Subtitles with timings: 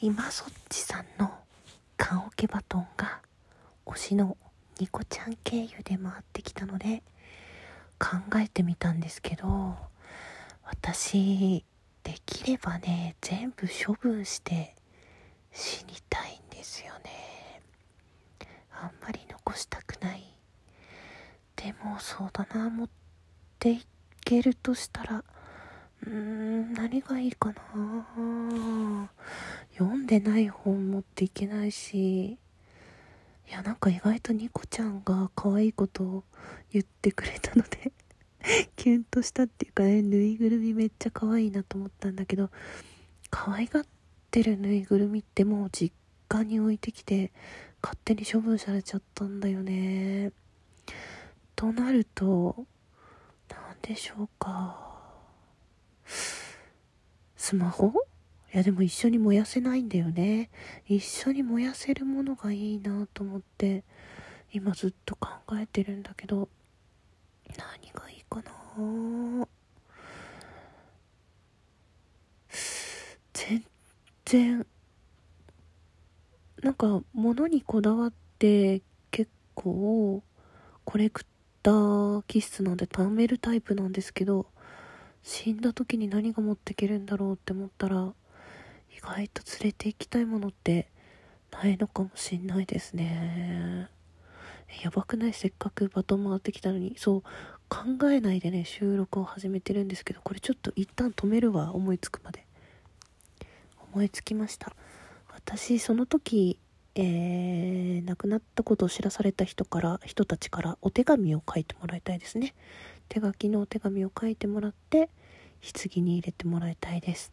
[0.00, 1.30] 今そっちさんの
[1.96, 3.20] 缶オケバトンが
[3.86, 4.36] 推しの
[4.78, 7.02] ニコちゃん経由で回ってきたので
[7.98, 9.76] 考えてみたんですけど
[10.64, 11.64] 私
[12.02, 14.74] できればね全部処分して
[15.52, 17.60] 死にたいんですよね。
[18.72, 20.24] あんまり残したくない。
[21.56, 22.88] でもそうだな持っ
[23.58, 23.86] てい
[24.24, 29.08] けるとしたらうーん何がいいかな。
[29.76, 32.38] 読んでない本持っていけないしい
[33.50, 36.24] やなんか意外とニコちゃんが可愛いことを
[36.72, 37.92] 言ってくれたので
[38.76, 42.50] キュンとしたっていうかねぬいぐるみめっちゃ可愛いなと思ったんだけど
[43.30, 43.86] 可愛がっ
[44.30, 45.92] てるぬいぐるみってもう実
[46.28, 47.32] 家に置いてきて
[47.82, 50.32] 勝手に処分されちゃったんだよね。
[51.54, 52.66] となると
[53.48, 54.94] 何でしょうか。
[57.36, 57.92] スマホ？
[58.54, 60.48] いやでも一緒に燃やせないんだよね。
[60.86, 63.82] 一緒に燃やせるものがいいなと思って
[64.52, 65.28] 今ずっと考
[65.60, 66.48] えてるんだけど
[67.58, 69.48] 何がいいかな。
[73.32, 73.64] 全
[74.24, 74.66] 然
[76.62, 80.22] なんか物にこだわって結構
[80.84, 81.24] コレク
[81.64, 84.46] ター気質なんで貯めるタイプなんですけど
[85.24, 88.14] 死んだ時に何が持っていけるんだろうって思ったら
[89.04, 90.88] 外と連れて行きたいものって
[91.52, 93.88] ないのかもしんないですね。
[94.82, 95.32] やばくない？
[95.32, 96.94] せっかくバトン回ってきたのに。
[96.98, 97.22] そう
[97.68, 102.46] 考えないでね収録を始めてるんですけどこれちょっと一旦止めるわ思いつくまで。
[103.92, 104.74] 思いつきました。
[105.32, 106.58] 私その時
[106.96, 112.54] えー、亡くなったことを知らされた人から人たちからお手紙を書いてもらいたいですね。
[113.08, 115.10] 手書きのお手紙を書いてもらって
[115.60, 117.32] 棺に入れてもらいたいです。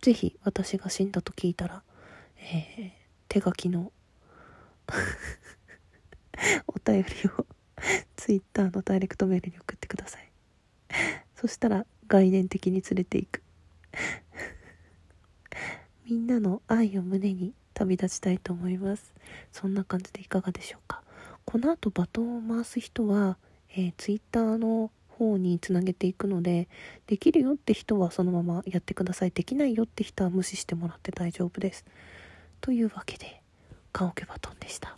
[0.00, 1.82] 是非私が死んだと聞いたら、
[2.36, 2.90] えー、
[3.28, 3.92] 手書きの
[6.66, 7.46] お便りを
[8.16, 10.30] Twitter のダイレクトメールに送ってください。
[11.34, 13.42] そしたら概念的に連れていく。
[16.08, 19.12] みんなの愛を胸に旅立ちたいと思います。
[19.52, 21.02] そんな感じでいかがでしょうか。
[21.44, 23.38] この後バトンを回す人は、
[23.70, 26.68] えー、Twitter の方につなげていくので
[27.06, 29.32] できるよって人はそのままやってください。
[29.32, 31.84] できないよって人は無視してもらって大丈夫です。
[32.60, 33.42] というわけで
[33.92, 34.96] カオケバトンでした。